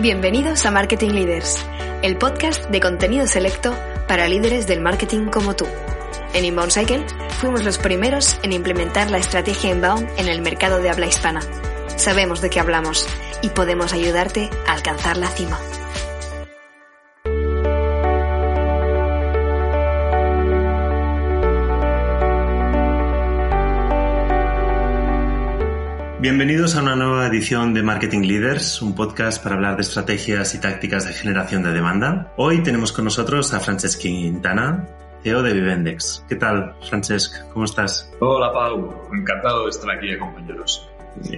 Bienvenidos 0.00 0.66
a 0.66 0.72
Marketing 0.72 1.10
Leaders, 1.10 1.64
el 2.02 2.18
podcast 2.18 2.68
de 2.68 2.80
contenido 2.80 3.28
selecto 3.28 3.72
para 4.08 4.26
líderes 4.26 4.66
del 4.66 4.80
marketing 4.80 5.26
como 5.26 5.54
tú. 5.54 5.66
En 6.34 6.44
Inbound 6.44 6.72
Cycle 6.72 7.06
fuimos 7.38 7.62
los 7.62 7.78
primeros 7.78 8.40
en 8.42 8.52
implementar 8.52 9.12
la 9.12 9.18
estrategia 9.18 9.70
Inbound 9.70 10.08
en 10.18 10.26
el 10.26 10.42
mercado 10.42 10.80
de 10.80 10.90
habla 10.90 11.06
hispana. 11.06 11.42
Sabemos 11.96 12.40
de 12.40 12.50
qué 12.50 12.58
hablamos 12.58 13.06
y 13.40 13.50
podemos 13.50 13.92
ayudarte 13.92 14.50
a 14.66 14.72
alcanzar 14.72 15.16
la 15.16 15.28
cima. 15.28 15.60
Bienvenidos 26.24 26.74
a 26.74 26.80
una 26.80 26.96
nueva 26.96 27.26
edición 27.26 27.74
de 27.74 27.82
Marketing 27.82 28.22
Leaders, 28.22 28.80
un 28.80 28.94
podcast 28.94 29.42
para 29.42 29.56
hablar 29.56 29.76
de 29.76 29.82
estrategias 29.82 30.54
y 30.54 30.58
tácticas 30.58 31.06
de 31.06 31.12
generación 31.12 31.62
de 31.62 31.70
demanda. 31.70 32.32
Hoy 32.38 32.62
tenemos 32.62 32.92
con 32.92 33.04
nosotros 33.04 33.52
a 33.52 33.60
Francesc 33.60 34.00
Quintana, 34.00 34.88
CEO 35.22 35.42
de 35.42 35.52
Vivendex. 35.52 36.24
¿Qué 36.26 36.36
tal, 36.36 36.76
Francesc? 36.88 37.46
¿Cómo 37.52 37.66
estás? 37.66 38.10
Hola, 38.20 38.50
Pau. 38.54 39.06
Encantado 39.12 39.64
de 39.64 39.68
estar 39.68 39.90
aquí, 39.90 40.16
compañeros. 40.18 40.88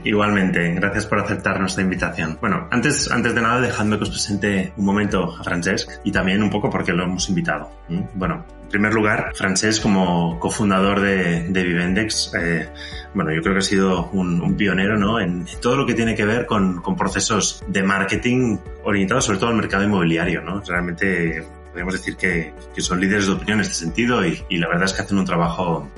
Igualmente, 0.05 0.73
gracias 0.75 1.07
por 1.07 1.19
aceptar 1.19 1.61
nuestra 1.61 1.83
invitación. 1.83 2.39
Bueno, 2.41 2.69
antes, 2.71 3.11
antes 3.11 3.35
de 3.35 3.43
nada, 3.43 3.61
dejadme 3.61 3.99
que 3.99 4.05
os 4.05 4.11
presente 4.11 4.73
un 4.77 4.85
momento 4.85 5.37
a 5.39 5.45
Francesc 5.45 5.91
y 6.05 6.13
también 6.13 6.43
un 6.43 6.51
poco 6.51 6.71
porque 6.71 6.93
lo 6.93 7.05
hemos 7.05 7.29
invitado. 7.29 7.71
Bueno, 8.15 8.45
en 8.63 8.69
primer 8.69 8.95
lugar, 8.95 9.33
Francesc 9.35 9.83
como 9.83 10.39
cofundador 10.41 11.01
de, 11.01 11.49
de 11.49 11.63
Vivendex, 11.63 12.33
eh, 12.35 12.69
bueno, 13.15 13.33
yo 13.33 13.41
creo 13.43 13.55
que 13.55 13.59
ha 13.61 13.63
sido 13.63 14.11
un, 14.11 14.57
pionero 14.57 14.97
¿no? 14.99 15.21
en 15.21 15.47
todo 15.61 15.77
lo 15.77 15.87
que 15.87 15.95
tiene 15.95 16.15
que 16.15 16.25
ver 16.25 16.47
con, 16.47 16.81
con, 16.81 16.97
procesos 16.97 17.63
de 17.69 17.83
marketing 17.83 18.59
orientados 18.85 19.27
sobre 19.27 19.39
todo 19.39 19.51
al 19.51 19.57
mercado 19.57 19.85
inmobiliario. 19.85 20.43
¿no? 20.43 20.61
Realmente 20.67 21.47
podemos 21.73 21.93
decir 21.93 22.17
que, 22.17 22.55
que 22.75 22.81
son 22.81 23.01
líderes 23.01 23.27
de 23.27 23.35
opinión 23.35 23.59
en 23.59 23.63
este 23.63 23.75
sentido 23.75 24.27
y, 24.27 24.43
y 24.49 24.57
la 24.57 24.69
verdad 24.69 24.85
es 24.85 24.95
que 24.95 25.03
hacen 25.03 25.19
un 25.19 25.27
trabajo 25.27 25.89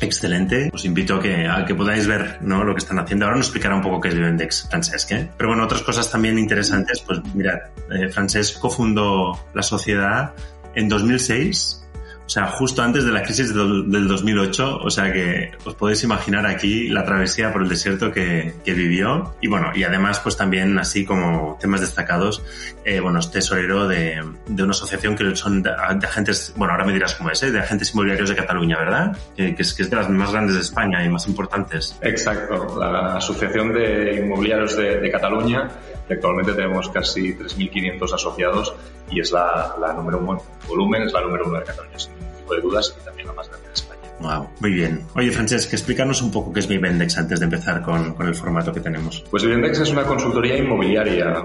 excelente. 0.00 0.70
Os 0.72 0.84
invito 0.84 1.16
a 1.16 1.64
que, 1.64 1.74
podáis 1.74 2.06
ver 2.06 2.38
¿no? 2.40 2.64
lo 2.64 2.74
que 2.74 2.78
están 2.78 2.98
haciendo. 2.98 3.26
Ahora 3.26 3.36
nos 3.36 3.46
explicará 3.46 3.74
un 3.74 3.82
poco 3.82 4.00
qué 4.00 4.08
es 4.08 4.14
Vivendex, 4.14 4.68
Francesc. 4.68 5.10
¿eh? 5.12 5.30
Pero 5.36 5.50
bueno, 5.50 5.64
otras 5.64 5.82
cosas 5.82 6.10
también 6.10 6.38
interesantes. 6.38 7.00
Pues 7.00 7.20
mirad, 7.34 7.58
eh, 7.90 8.08
Francesc 8.08 8.58
cofundó 8.58 9.38
la 9.54 9.62
sociedad 9.62 10.32
en 10.74 10.88
2006 10.88 11.82
o 12.24 12.28
sea, 12.28 12.46
justo 12.46 12.82
antes 12.82 13.04
de 13.04 13.12
la 13.12 13.22
crisis 13.22 13.54
del 13.54 14.08
2008, 14.08 14.78
o 14.78 14.90
sea 14.90 15.12
que 15.12 15.52
os 15.64 15.74
podéis 15.74 16.02
imaginar 16.04 16.46
aquí 16.46 16.88
la 16.88 17.04
travesía 17.04 17.52
por 17.52 17.62
el 17.62 17.68
desierto 17.68 18.12
que, 18.12 18.54
que 18.64 18.72
vivió. 18.72 19.34
Y 19.40 19.48
bueno, 19.48 19.70
y 19.74 19.84
además 19.84 20.20
pues 20.20 20.36
también 20.36 20.78
así 20.78 21.04
como 21.04 21.58
temas 21.60 21.80
destacados, 21.80 22.42
eh, 22.84 23.00
bueno, 23.00 23.18
es 23.18 23.30
tesorero 23.30 23.88
de, 23.88 24.22
de, 24.46 24.62
una 24.62 24.70
asociación 24.70 25.16
que 25.16 25.34
son 25.36 25.62
de, 25.62 25.70
agentes, 25.70 26.54
bueno, 26.56 26.72
ahora 26.72 26.84
me 26.84 26.92
dirás 26.92 27.14
cómo 27.14 27.30
es, 27.30 27.42
¿eh? 27.42 27.50
de 27.50 27.58
agentes 27.58 27.92
inmobiliarios 27.92 28.28
de 28.28 28.36
Cataluña, 28.36 28.78
¿verdad? 28.78 29.16
Que, 29.36 29.54
que, 29.54 29.62
es, 29.62 29.74
que 29.74 29.82
es 29.82 29.90
de 29.90 29.96
las 29.96 30.08
más 30.08 30.32
grandes 30.32 30.54
de 30.54 30.62
España 30.62 31.04
y 31.04 31.08
más 31.08 31.26
importantes. 31.26 31.98
Exacto, 32.00 32.78
la 32.78 33.16
Asociación 33.16 33.72
de 33.72 34.20
Inmobiliarios 34.22 34.76
de, 34.76 35.00
de 35.00 35.10
Cataluña 35.10 35.68
Actualmente 36.12 36.52
tenemos 36.52 36.88
casi 36.90 37.34
3.500 37.34 38.14
asociados 38.14 38.74
y 39.10 39.20
es 39.20 39.32
la, 39.32 39.76
la 39.80 39.92
número 39.92 40.18
uno, 40.18 40.42
volumen 40.68 41.02
es 41.02 41.12
la 41.12 41.20
número 41.20 41.46
uno 41.46 41.58
de 41.58 41.64
Cataluña, 41.64 41.96
tipo 42.42 42.54
de 42.54 42.60
dudas, 42.60 42.94
y 43.00 43.04
también 43.04 43.28
la 43.28 43.34
más 43.34 43.48
grande 43.48 43.68
de 43.68 43.74
España. 43.74 44.02
Wow, 44.22 44.48
muy 44.60 44.70
bien. 44.70 45.04
Oye, 45.16 45.32
Francesc, 45.32 45.72
explícanos 45.72 46.22
un 46.22 46.30
poco 46.30 46.52
qué 46.52 46.60
es 46.60 46.68
Vivendex 46.68 47.18
antes 47.18 47.40
de 47.40 47.44
empezar 47.44 47.82
con, 47.82 48.14
con 48.14 48.28
el 48.28 48.34
formato 48.34 48.72
que 48.72 48.80
tenemos. 48.80 49.24
Pues 49.30 49.42
Vivendex 49.42 49.80
es 49.80 49.90
una 49.90 50.04
consultoría 50.04 50.56
inmobiliaria. 50.56 51.44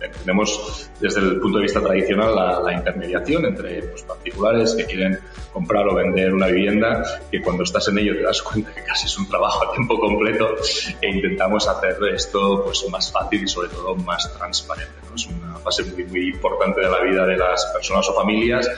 Eh, 0.00 0.10
tenemos 0.24 0.90
desde 1.00 1.20
el 1.20 1.38
punto 1.38 1.58
de 1.58 1.62
vista 1.62 1.80
tradicional 1.80 2.34
la, 2.34 2.60
la 2.60 2.72
intermediación 2.72 3.44
entre 3.44 3.82
pues, 3.82 4.02
particulares 4.02 4.74
que 4.74 4.86
quieren 4.86 5.20
comprar 5.52 5.86
o 5.88 5.94
vender 5.94 6.34
una 6.34 6.48
vivienda, 6.48 7.04
que 7.30 7.40
cuando 7.40 7.62
estás 7.62 7.86
en 7.88 7.98
ello 7.98 8.16
te 8.16 8.22
das 8.22 8.42
cuenta 8.42 8.74
que 8.74 8.82
casi 8.82 9.06
es 9.06 9.16
un 9.18 9.28
trabajo 9.28 9.64
a 9.64 9.72
tiempo 9.72 9.98
completo 9.98 10.56
e 11.00 11.08
intentamos 11.08 11.68
hacer 11.68 11.96
esto 12.12 12.64
pues, 12.64 12.84
más 12.90 13.12
fácil 13.12 13.44
y 13.44 13.48
sobre 13.48 13.68
todo 13.68 13.94
más 13.94 14.32
transparente. 14.36 14.94
¿no? 15.08 15.14
Es 15.14 15.26
una 15.26 15.58
fase 15.58 15.84
muy, 15.84 16.04
muy 16.04 16.28
importante 16.30 16.80
de 16.80 16.90
la 16.90 17.00
vida 17.02 17.24
de 17.24 17.36
las 17.36 17.64
personas 17.66 18.08
o 18.08 18.14
familias 18.14 18.68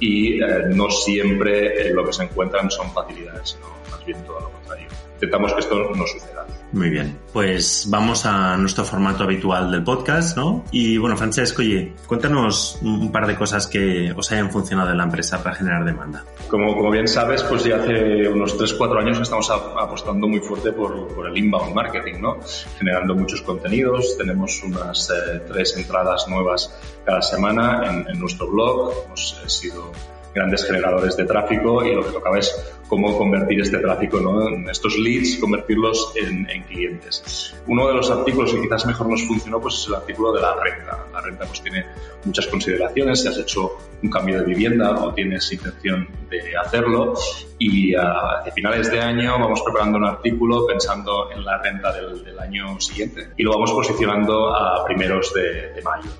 y 0.00 0.42
eh, 0.42 0.64
no 0.68 0.90
siempre 0.90 1.88
eh, 1.88 1.92
lo 1.92 2.04
que 2.04 2.12
se 2.12 2.24
encuentran 2.24 2.70
son 2.70 2.92
facilidades, 2.92 3.50
sino 3.50 3.66
más 3.90 4.04
bien 4.04 4.22
todo 4.24 4.40
lo 4.40 4.50
contrario. 4.50 4.88
Intentamos 5.14 5.52
que 5.52 5.60
esto 5.60 5.90
no 5.94 6.06
suceda. 6.06 6.46
Muy 6.72 6.88
bien, 6.88 7.18
pues 7.34 7.86
vamos 7.90 8.24
a 8.24 8.56
nuestro 8.56 8.84
formato 8.84 9.24
habitual 9.24 9.70
del 9.70 9.84
podcast, 9.84 10.38
¿no? 10.38 10.64
Y 10.70 10.96
bueno, 10.96 11.18
Francesco, 11.18 11.60
oye, 11.60 11.92
cuéntanos 12.06 12.78
un 12.80 13.12
par 13.12 13.26
de 13.26 13.36
cosas 13.36 13.66
que 13.66 14.10
os 14.16 14.32
hayan 14.32 14.50
funcionado 14.50 14.90
en 14.90 14.96
la 14.96 15.04
empresa 15.04 15.42
para 15.42 15.54
generar 15.54 15.84
demanda. 15.84 16.24
Como, 16.48 16.74
como 16.74 16.90
bien 16.90 17.06
sabes, 17.08 17.42
pues 17.42 17.64
ya 17.64 17.76
hace 17.76 18.26
unos 18.26 18.58
3-4 18.58 19.00
años 19.00 19.20
estamos 19.20 19.50
apostando 19.50 20.26
muy 20.26 20.40
fuerte 20.40 20.72
por, 20.72 21.08
el 21.26 21.36
inbound 21.36 21.74
marketing, 21.74 22.20
¿no? 22.20 22.38
Generando 22.78 23.14
muchos 23.14 23.42
contenidos, 23.42 24.16
tenemos 24.16 24.62
unas 24.62 25.10
eh, 25.10 25.42
tres 25.46 25.76
entradas 25.76 26.26
nuevas 26.28 26.74
cada 27.04 27.20
semana 27.20 27.82
en, 27.84 28.06
en 28.08 28.18
nuestro 28.18 28.50
blog, 28.50 28.94
hemos 29.06 29.38
eh, 29.44 29.50
sido 29.50 29.92
grandes 30.34 30.64
generadores 30.64 31.16
de 31.16 31.24
tráfico 31.24 31.84
y 31.84 31.94
lo 31.94 32.02
que 32.02 32.12
tocaba 32.12 32.38
es 32.38 32.54
cómo 32.88 33.16
convertir 33.16 33.60
este 33.60 33.78
tráfico, 33.78 34.20
¿no? 34.20 34.70
estos 34.70 34.98
leads, 34.98 35.38
convertirlos 35.38 36.12
en, 36.16 36.48
en, 36.50 36.62
clientes. 36.64 37.54
Uno 37.66 37.88
de 37.88 37.94
los 37.94 38.10
artículos 38.10 38.52
que 38.52 38.60
quizás 38.60 38.86
mejor 38.86 39.08
nos 39.08 39.22
funcionó 39.26 39.60
pues, 39.60 39.74
es 39.74 39.88
el 39.88 39.94
artículo 39.94 40.32
de 40.32 40.42
la 40.42 40.54
renta. 40.62 41.06
La 41.12 41.20
renta 41.20 41.46
pues, 41.46 41.62
tiene 41.62 41.86
muchas 42.24 42.46
consideraciones, 42.46 43.22
si 43.22 43.28
has 43.28 43.38
hecho 43.38 43.78
un 44.02 44.10
cambio 44.10 44.40
de 44.40 44.46
vivienda 44.46 45.04
o 45.04 45.14
tienes 45.14 45.50
intención 45.52 46.08
de 46.28 46.56
hacerlo 46.56 47.14
y 47.58 47.94
a, 47.94 48.10
a 48.44 48.50
finales 48.52 48.90
de 48.90 49.00
año 49.00 49.38
vamos 49.38 49.62
preparando 49.62 49.98
un 49.98 50.04
artículo 50.04 50.66
pensando 50.66 51.30
en 51.30 51.44
la 51.44 51.58
renta 51.62 51.92
del, 51.92 52.24
del 52.24 52.38
año 52.38 52.80
siguiente 52.80 53.28
y 53.36 53.42
lo 53.44 53.52
vamos 53.52 53.70
posicionando 53.72 54.54
a 54.54 54.84
primeros 54.84 55.32
de, 55.34 55.72
de 55.72 55.82
mayo 55.82 56.10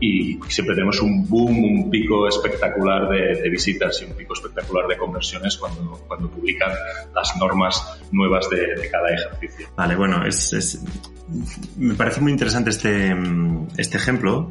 y 0.00 0.38
siempre 0.48 0.74
tenemos 0.74 1.00
un 1.00 1.28
boom, 1.28 1.64
un 1.64 1.90
pico 1.90 2.28
espectacular 2.28 3.08
de, 3.08 3.40
de, 3.42 3.48
visitas 3.48 4.00
y 4.00 4.04
un 4.04 4.12
pico 4.12 4.34
espectacular 4.34 4.86
de 4.86 4.96
conversiones 4.96 5.56
cuando, 5.56 6.00
cuando 6.08 6.28
publican 6.28 6.72
las 7.14 7.36
normas 7.36 8.00
nuevas 8.10 8.48
de, 8.50 8.74
de 8.74 8.90
cada 8.90 9.10
ejercicio. 9.10 9.68
Vale, 9.76 9.94
bueno, 9.94 10.24
es, 10.26 10.52
es, 10.52 10.82
me 11.76 11.94
parece 11.94 12.20
muy 12.20 12.32
interesante 12.32 12.70
este, 12.70 13.14
este 13.76 13.96
ejemplo, 13.98 14.50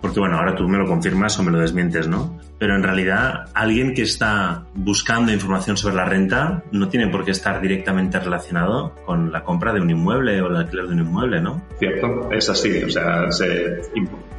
porque 0.00 0.20
bueno, 0.20 0.36
ahora 0.36 0.54
tú 0.54 0.68
me 0.68 0.78
lo 0.78 0.86
confirmas 0.86 1.38
o 1.38 1.42
me 1.42 1.50
lo 1.50 1.58
desmientes, 1.58 2.06
¿no? 2.06 2.38
Pero 2.58 2.76
en 2.76 2.82
realidad, 2.82 3.46
alguien 3.54 3.94
que 3.94 4.02
está 4.02 4.64
buscando 4.74 5.32
información 5.32 5.76
sobre 5.76 5.94
la 5.94 6.04
renta 6.04 6.62
no 6.70 6.88
tiene 6.88 7.08
por 7.08 7.24
qué 7.24 7.30
estar 7.30 7.60
directamente 7.60 8.18
relacionado 8.20 8.94
con 9.06 9.32
la 9.32 9.42
compra 9.42 9.72
de 9.72 9.80
un 9.80 9.90
inmueble 9.90 10.40
o 10.42 10.48
el 10.48 10.56
alquiler 10.56 10.86
de 10.86 10.94
un 10.94 11.00
inmueble, 11.00 11.40
¿no? 11.40 11.62
Cierto, 11.78 12.30
es 12.32 12.48
así, 12.48 12.82
o 12.82 12.90
sea, 12.90 13.30
se 13.30 13.80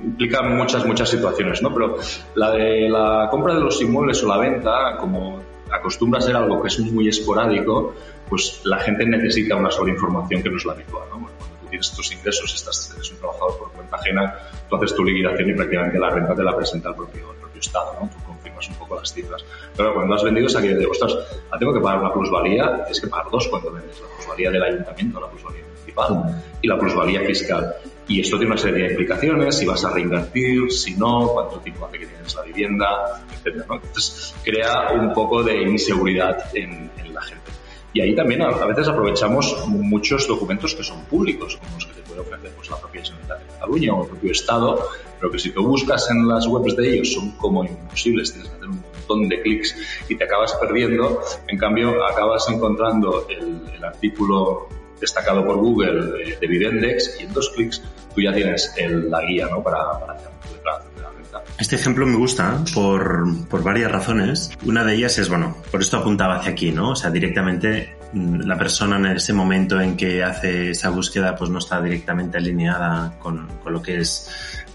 implica 0.04 0.44
muchas, 0.44 0.86
muchas 0.86 1.10
situaciones, 1.10 1.62
¿no? 1.62 1.74
Pero 1.74 1.98
la 2.36 2.52
de 2.52 2.88
la 2.90 3.28
compra 3.32 3.56
de 3.56 3.62
los 3.62 3.82
inmuebles 3.82 4.24
o 4.24 4.28
la 4.28 4.38
venta, 4.38 4.98
como 5.00 5.40
acostumbra 5.72 6.20
a 6.20 6.22
ser 6.22 6.36
algo 6.36 6.62
que 6.62 6.68
es 6.68 6.80
muy 6.80 7.08
esporádico, 7.08 7.96
pues 8.28 8.62
la 8.64 8.80
gente 8.80 9.06
necesita 9.06 9.56
una 9.56 9.72
sola 9.72 9.92
información 9.92 10.44
que 10.44 10.50
no 10.50 10.58
es 10.58 10.66
la 10.66 10.74
habitual, 10.74 11.08
¿no? 11.10 11.20
Bueno, 11.20 11.36
cuando 11.38 11.56
tú 11.58 11.68
tienes 11.68 11.92
tus 11.92 12.12
ingresos, 12.12 12.54
estás, 12.54 12.94
eres 12.96 13.12
un 13.12 13.18
trabajador 13.18 13.58
por 13.58 13.72
cuenta 13.72 13.96
ajena, 13.96 14.36
tú 14.70 14.76
haces 14.76 14.96
tu 14.96 15.04
liquidación 15.04 15.50
y 15.50 15.54
prácticamente 15.54 16.00
la 16.00 16.10
renta 16.10 16.36
te 16.36 16.44
la 16.44 16.56
presenta 16.56 16.90
el 16.90 16.96
propio, 16.96 17.40
Estado, 17.60 17.94
¿no? 18.00 18.10
Tú 18.10 18.24
confirmas 18.26 18.70
un 18.70 18.76
poco 18.76 18.96
las 18.96 19.14
cifras. 19.14 19.44
Pero 19.76 19.94
cuando 19.94 20.16
has 20.16 20.24
vendido 20.24 20.48
es 20.48 20.56
aquello 20.56 20.80
de, 20.80 20.86
ostras, 20.86 21.18
tengo 21.60 21.74
que 21.74 21.82
pagar 21.82 22.00
una 22.00 22.14
plusvalía, 22.14 22.78
tienes 22.86 23.02
que 23.02 23.08
pagar 23.08 23.30
dos 23.30 23.48
cuando 23.50 23.72
vendes, 23.72 24.00
la 24.00 24.08
plusvalía 24.16 24.50
del 24.50 24.64
ayuntamiento, 24.64 25.20
la 25.20 25.30
plusvalía 25.30 25.69
municipal 25.90 26.44
y 26.62 26.68
la 26.68 26.78
plusvalía 26.78 27.22
fiscal. 27.22 27.76
Y 28.08 28.22
esto 28.22 28.38
tiene 28.38 28.54
una 28.54 28.62
serie 28.62 28.86
de 28.86 28.90
implicaciones, 28.92 29.56
si 29.56 29.66
vas 29.66 29.86
a 29.86 29.92
reinvertir, 29.92 30.72
si 30.72 30.96
no, 30.96 31.28
cuánto 31.28 31.60
tiempo 31.60 31.86
hace 31.86 32.00
que 32.00 32.08
tienes 32.08 32.36
la 32.36 32.42
vivienda, 32.42 33.24
etc. 33.32 33.66
¿no? 33.68 33.76
Entonces 33.76 34.34
crea 34.44 34.94
un 34.94 35.14
poco 35.14 35.44
de 35.44 35.62
inseguridad 35.62 36.46
en, 36.56 36.90
en, 36.98 37.14
la 37.14 37.22
gente. 37.22 37.52
Y 37.94 38.02
ahí 38.02 38.16
también 38.16 38.42
a, 38.42 38.50
veces 38.66 38.88
aprovechamos 38.88 39.68
muchos 39.68 40.28
documentos 40.28 40.74
que 40.74 40.84
son 40.84 41.04
públicos, 41.06 41.58
como 41.58 41.76
los 41.76 41.86
que 41.86 42.02
puede 42.02 42.22
ofrecer 42.22 42.52
pues, 42.56 42.70
la 42.72 42.80
propia 42.80 43.04
Generalitat 43.04 43.40
de 43.40 43.46
Cataluña 43.46 43.94
o 43.94 44.04
el 44.04 44.10
propio 44.10 44.32
Estado, 44.32 44.90
pero 45.20 45.32
que 45.32 45.38
si 45.38 45.52
tú 45.52 45.68
buscas 45.68 46.10
en 46.10 46.28
las 46.28 46.48
webs 46.48 46.76
de 46.76 46.92
ellos 46.92 47.14
son 47.14 47.32
como 47.32 47.64
imposibles, 47.64 48.32
tienes 48.32 48.50
que 48.50 48.56
hacer 48.56 48.70
un 48.70 48.82
montón 48.82 49.30
de 49.30 49.42
clics 49.42 49.76
y 50.10 50.16
te 50.16 50.24
acabas 50.24 50.54
perdiendo. 50.56 51.22
En 51.48 51.60
cambio, 51.60 52.04
acabas 52.04 52.50
encontrando 52.50 53.28
el, 53.30 53.62
el 53.76 53.84
artículo 53.84 54.68
destacado 55.00 55.46
por 55.46 55.58
Google 55.58 56.36
de, 56.40 56.48
Videndex 56.48 57.20
y 57.20 57.24
en 57.24 57.34
dos 57.34 57.50
clics 57.56 57.82
tú 58.14 58.22
ya 58.22 58.34
tienes 58.34 58.74
el, 58.78 59.10
la 59.10 59.22
guía 59.22 59.48
¿no? 59.48 59.64
para, 59.64 60.00
para 60.00 60.14
hacer 60.14 60.30
tu 60.42 60.54
declaración 60.54 60.89
renta. 61.32 61.44
Este 61.58 61.76
ejemplo 61.76 62.06
me 62.06 62.16
gusta 62.16 62.64
por, 62.74 63.48
por 63.48 63.64
varias 63.64 63.92
razones. 63.92 64.52
Una 64.66 64.84
de 64.84 64.96
ellas 64.96 65.18
es, 65.18 65.30
bueno, 65.30 65.56
por 65.72 65.82
esto 65.82 65.98
apuntaba 65.98 66.38
hacia 66.38 66.52
aquí, 66.52 66.72
¿no? 66.72 66.92
O 66.92 66.96
sea, 66.96 67.10
directamente 67.10 67.98
mm, 68.14 68.42
la 68.42 68.58
persona 68.58 68.98
en 68.98 69.06
ese 69.18 69.34
momento 69.34 69.80
en 69.80 69.96
que 69.96 70.24
hace 70.24 70.72
esa 70.72 70.90
búsqueda 70.90 71.36
pues 71.36 71.50
no 71.50 71.60
está 71.60 71.82
directamente 71.82 72.38
alineada 72.38 73.18
con, 73.20 73.48
con 73.64 73.74
lo 73.74 73.82
que 73.82 73.98
es 73.98 74.30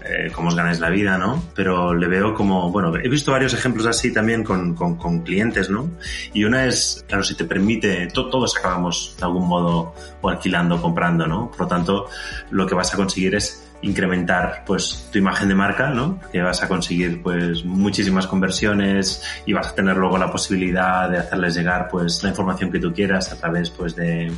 eh, 0.07 0.31
cómo 0.31 0.49
os 0.49 0.55
ganáis 0.55 0.79
la 0.79 0.91
vida, 0.91 1.17
¿no? 1.17 1.43
Pero 1.55 1.95
le 1.95 2.07
veo 2.07 2.35
como, 2.35 2.71
bueno, 2.71 2.95
he 2.95 3.09
visto 3.09 3.31
varios 3.31 3.55
ejemplos 3.55 3.87
así 3.87 4.13
también 4.13 4.43
con, 4.43 4.75
con, 4.75 4.97
con 4.97 5.21
clientes, 5.21 5.71
¿no? 5.71 5.89
Y 6.31 6.43
una 6.43 6.65
es, 6.65 7.03
claro, 7.07 7.23
si 7.23 7.33
te 7.33 7.45
permite, 7.45 8.07
to, 8.13 8.29
todos 8.29 8.55
acabamos 8.55 9.15
de 9.17 9.25
algún 9.25 9.47
modo 9.47 9.95
o 10.21 10.29
alquilando, 10.29 10.79
comprando, 10.79 11.25
¿no? 11.25 11.49
Por 11.49 11.61
lo 11.61 11.67
tanto, 11.67 12.05
lo 12.51 12.67
que 12.67 12.75
vas 12.75 12.93
a 12.93 12.97
conseguir 12.97 13.33
es 13.33 13.64
incrementar 13.81 14.63
pues 14.65 15.09
tu 15.11 15.19
imagen 15.19 15.47
de 15.47 15.55
marca, 15.55 15.89
¿no? 15.89 16.19
Que 16.31 16.41
vas 16.41 16.61
a 16.63 16.67
conseguir 16.67 17.21
pues 17.21 17.63
muchísimas 17.63 18.27
conversiones 18.27 19.23
y 19.45 19.53
vas 19.53 19.67
a 19.67 19.75
tener 19.75 19.97
luego 19.97 20.17
la 20.17 20.31
posibilidad 20.31 21.09
de 21.09 21.17
hacerles 21.17 21.55
llegar 21.55 21.87
pues 21.89 22.23
la 22.23 22.29
información 22.29 22.71
que 22.71 22.79
tú 22.79 22.93
quieras 22.93 23.31
a 23.31 23.37
través 23.37 23.69
pues 23.69 23.95
de, 23.95 24.31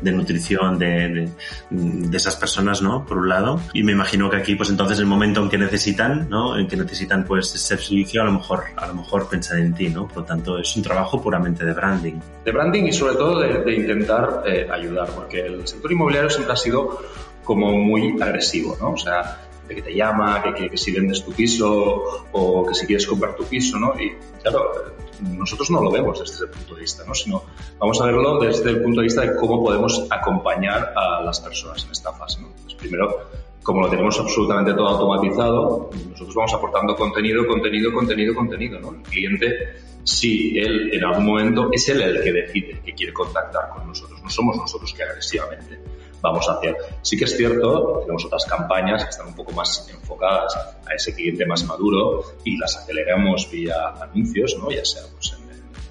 de 0.00 0.12
nutrición 0.12 0.78
de, 0.78 1.30
de, 1.70 2.16
esas 2.16 2.36
personas, 2.36 2.80
¿no? 2.80 3.04
Por 3.04 3.18
un 3.18 3.28
lado. 3.28 3.60
Y 3.74 3.82
me 3.82 3.92
imagino 3.92 4.30
que 4.30 4.36
aquí 4.36 4.54
pues 4.54 4.70
entonces 4.70 4.98
el 4.98 5.06
momento 5.06 5.42
en 5.42 5.50
que 5.50 5.58
necesitan, 5.58 6.28
¿no? 6.30 6.58
En 6.58 6.66
que 6.66 6.76
necesitan 6.76 7.24
pues 7.24 7.54
ese 7.54 7.76
servicio 7.76 8.22
a 8.22 8.24
lo 8.24 8.32
mejor, 8.32 8.64
a 8.76 8.86
lo 8.86 8.94
mejor 8.94 9.28
pensar 9.28 9.58
en 9.58 9.74
ti, 9.74 9.88
¿no? 9.88 10.06
Por 10.08 10.18
lo 10.18 10.24
tanto 10.24 10.58
es 10.58 10.74
un 10.76 10.82
trabajo 10.82 11.20
puramente 11.20 11.64
de 11.64 11.72
branding. 11.72 12.14
De 12.44 12.52
branding 12.52 12.84
y 12.84 12.92
sobre 12.92 13.14
todo 13.14 13.40
de, 13.40 13.62
de 13.62 13.74
intentar 13.74 14.42
eh, 14.46 14.66
ayudar, 14.70 15.10
porque 15.10 15.40
el 15.40 15.66
sector 15.66 15.92
inmobiliario 15.92 16.30
siempre 16.30 16.52
ha 16.52 16.56
sido 16.56 17.00
como 17.46 17.72
muy 17.72 18.20
agresivo, 18.20 18.76
¿no? 18.80 18.90
O 18.90 18.96
sea, 18.98 19.46
de 19.66 19.74
que 19.74 19.82
te 19.82 19.94
llama, 19.94 20.42
que, 20.42 20.68
que, 20.68 20.76
si 20.76 20.92
vendes 20.92 21.24
tu 21.24 21.32
piso 21.32 22.26
o 22.32 22.66
que 22.66 22.74
si 22.74 22.86
quieres 22.86 23.06
comprar 23.06 23.34
tu 23.36 23.44
piso, 23.44 23.78
¿no? 23.78 23.94
Y 23.98 24.12
claro, 24.42 24.72
nosotros 25.20 25.70
no 25.70 25.82
lo 25.82 25.90
vemos 25.90 26.18
desde 26.20 26.34
ese 26.34 26.46
punto 26.48 26.74
de 26.74 26.80
vista, 26.82 27.04
¿no? 27.06 27.14
Sino 27.14 27.42
vamos 27.78 28.00
a 28.00 28.06
verlo 28.06 28.38
desde 28.40 28.70
el 28.70 28.82
punto 28.82 29.00
de 29.00 29.04
vista 29.04 29.22
de 29.22 29.36
cómo 29.36 29.62
podemos 29.62 30.06
acompañar 30.10 30.92
a 30.94 31.22
las 31.22 31.40
personas 31.40 31.84
en 31.84 31.92
esta 31.92 32.12
fase, 32.12 32.40
¿no? 32.40 32.48
Pues 32.62 32.74
primero, 32.74 33.28
como 33.62 33.80
lo 33.80 33.88
tenemos 33.88 34.18
absolutamente 34.18 34.74
todo 34.74 34.88
automatizado, 34.88 35.90
nosotros 36.10 36.34
vamos 36.34 36.54
aportando 36.54 36.96
contenido, 36.96 37.46
contenido, 37.46 37.92
contenido, 37.92 38.34
contenido, 38.34 38.80
¿no? 38.80 38.90
El 38.90 39.02
cliente, 39.02 39.76
si 40.04 40.58
él 40.58 40.90
en 40.92 41.04
algún 41.04 41.26
momento 41.26 41.68
es 41.72 41.88
él 41.88 42.02
el 42.02 42.22
que 42.22 42.32
decide 42.32 42.80
que 42.84 42.92
quiere 42.92 43.12
contactar 43.12 43.70
con 43.70 43.86
nosotros, 43.86 44.20
no 44.20 44.30
somos 44.30 44.56
nosotros 44.56 44.92
que 44.92 45.02
agresivamente 45.02 45.95
vamos 46.26 46.48
a 46.48 46.52
hacer. 46.54 46.76
Sí 47.02 47.16
que 47.16 47.24
es 47.24 47.36
cierto, 47.36 48.00
tenemos 48.00 48.24
otras 48.24 48.44
campañas 48.46 49.04
que 49.04 49.10
están 49.10 49.28
un 49.28 49.34
poco 49.34 49.52
más 49.52 49.88
enfocadas 49.90 50.54
a 50.56 50.94
ese 50.94 51.14
cliente 51.14 51.46
más 51.46 51.64
maduro 51.64 52.22
y 52.44 52.56
las 52.56 52.76
aceleramos 52.76 53.50
vía 53.50 53.94
anuncios, 54.00 54.56
¿no? 54.58 54.70
ya 54.70 54.84
sea 54.84 55.02
pues, 55.12 55.32
en 55.32 55.46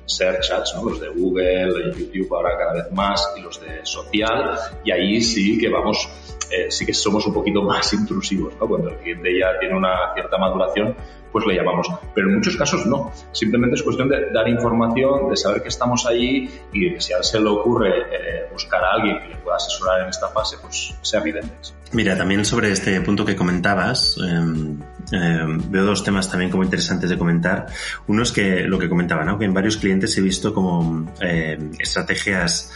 search 0.07 0.51
ads, 0.51 0.75
¿no? 0.75 0.89
los 0.89 0.99
de 0.99 1.09
Google, 1.09 1.93
YouTube 1.97 2.33
ahora 2.35 2.57
cada 2.57 2.73
vez 2.73 2.91
más 2.91 3.33
y 3.37 3.41
los 3.41 3.59
de 3.61 3.85
social 3.85 4.57
y 4.83 4.91
ahí 4.91 5.21
sí 5.21 5.57
que 5.57 5.69
vamos, 5.69 6.07
eh, 6.51 6.69
sí 6.69 6.85
que 6.85 6.93
somos 6.93 7.25
un 7.25 7.33
poquito 7.33 7.61
más 7.73 7.91
intrusivos, 7.93 8.53
¿no? 8.59 8.67
cuando 8.67 8.89
el 8.89 8.97
cliente 8.97 9.39
ya 9.39 9.59
tiene 9.59 9.75
una 9.75 10.13
cierta 10.13 10.37
maduración 10.37 10.95
pues 11.35 11.45
le 11.47 11.55
llamamos. 11.55 11.91
Pero 12.13 12.29
en 12.29 12.35
muchos 12.35 12.55
casos 12.55 12.85
no. 12.85 13.11
Simplemente 13.33 13.75
es 13.75 13.83
cuestión 13.83 14.07
de 14.07 14.31
dar 14.31 14.47
información, 14.47 15.29
de 15.29 15.35
saber 15.35 15.61
que 15.61 15.67
estamos 15.67 16.05
allí 16.05 16.49
y 16.71 16.93
que 16.93 17.01
si 17.01 17.11
a 17.11 17.17
él 17.17 17.25
se 17.25 17.41
le 17.41 17.49
ocurre 17.49 17.89
eh, 17.89 18.47
buscar 18.53 18.81
a 18.81 18.93
alguien 18.93 19.19
que 19.21 19.27
le 19.27 19.35
pueda 19.35 19.57
asesorar 19.57 20.03
en 20.03 20.07
esta 20.07 20.29
fase, 20.29 20.55
pues 20.61 20.95
sea 21.01 21.19
evidente. 21.19 21.51
Mira, 21.91 22.17
también 22.17 22.45
sobre 22.45 22.71
este 22.71 23.01
punto 23.01 23.25
que 23.25 23.35
comentabas, 23.35 24.17
eh, 24.17 24.77
eh, 25.11 25.45
veo 25.67 25.83
dos 25.83 26.05
temas 26.05 26.31
también 26.31 26.49
como 26.49 26.63
interesantes 26.63 27.09
de 27.09 27.17
comentar. 27.17 27.65
Uno 28.07 28.23
es 28.23 28.31
que 28.31 28.61
lo 28.61 28.79
que 28.79 28.87
comentaba, 28.87 29.25
¿no? 29.25 29.37
que 29.37 29.43
en 29.43 29.53
varios 29.53 29.75
clientes 29.75 30.17
he 30.17 30.21
visto 30.21 30.53
como 30.53 31.13
eh, 31.19 31.59
estrategias 31.79 32.71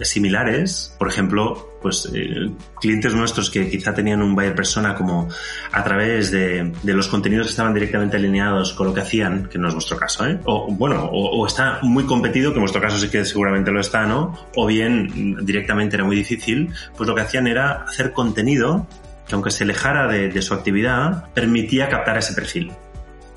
similares, 0.00 0.94
por 0.98 1.08
ejemplo, 1.08 1.78
pues 1.80 2.10
eh, 2.14 2.50
clientes 2.80 3.14
nuestros 3.14 3.50
que 3.50 3.68
quizá 3.68 3.94
tenían 3.94 4.22
un 4.22 4.34
buyer 4.34 4.54
persona 4.54 4.94
como 4.94 5.28
a 5.70 5.84
través 5.84 6.30
de, 6.30 6.72
de, 6.82 6.92
los 6.94 7.08
contenidos 7.08 7.46
que 7.46 7.50
estaban 7.50 7.74
directamente 7.74 8.16
alineados 8.16 8.72
con 8.72 8.86
lo 8.86 8.94
que 8.94 9.00
hacían, 9.00 9.48
que 9.48 9.58
no 9.58 9.68
es 9.68 9.74
vuestro 9.74 9.96
caso, 9.96 10.26
¿eh? 10.26 10.40
O 10.44 10.68
bueno, 10.70 11.04
o, 11.12 11.46
está 11.46 11.80
muy 11.82 12.04
competido, 12.04 12.52
que 12.52 12.56
en 12.58 12.62
vuestro 12.62 12.80
caso 12.80 12.98
sí 12.98 13.08
que 13.08 13.24
seguramente 13.24 13.70
lo 13.70 13.80
está, 13.80 14.06
¿no? 14.06 14.36
O 14.56 14.66
bien 14.66 15.36
directamente 15.44 15.96
era 15.96 16.04
muy 16.04 16.16
difícil, 16.16 16.70
pues 16.96 17.08
lo 17.08 17.14
que 17.14 17.22
hacían 17.22 17.46
era 17.46 17.82
hacer 17.82 18.12
contenido 18.12 18.86
que 19.26 19.34
aunque 19.34 19.50
se 19.50 19.64
alejara 19.64 20.08
de 20.08 20.42
su 20.42 20.52
actividad, 20.52 21.32
permitía 21.32 21.88
captar 21.88 22.18
ese 22.18 22.34
perfil. 22.34 22.72